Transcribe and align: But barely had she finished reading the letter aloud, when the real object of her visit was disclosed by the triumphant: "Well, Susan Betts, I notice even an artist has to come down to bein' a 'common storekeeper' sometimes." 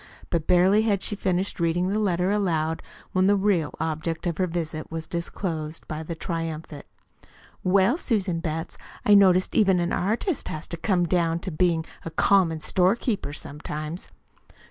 But 0.31 0.47
barely 0.47 0.81
had 0.81 1.03
she 1.03 1.15
finished 1.15 1.59
reading 1.59 1.89
the 1.89 1.99
letter 1.99 2.31
aloud, 2.31 2.81
when 3.11 3.27
the 3.27 3.35
real 3.35 3.75
object 3.79 4.25
of 4.25 4.39
her 4.39 4.47
visit 4.47 4.89
was 4.89 5.07
disclosed 5.07 5.87
by 5.87 6.01
the 6.01 6.15
triumphant: 6.15 6.87
"Well, 7.63 7.97
Susan 7.97 8.39
Betts, 8.39 8.79
I 9.05 9.13
notice 9.13 9.47
even 9.51 9.79
an 9.79 9.93
artist 9.93 10.47
has 10.47 10.67
to 10.69 10.77
come 10.77 11.03
down 11.05 11.37
to 11.41 11.51
bein' 11.51 11.85
a 12.03 12.09
'common 12.09 12.61
storekeeper' 12.61 13.33
sometimes." 13.33 14.07